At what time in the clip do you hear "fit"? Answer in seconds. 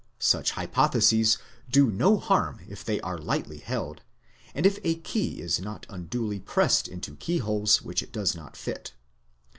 8.57-8.93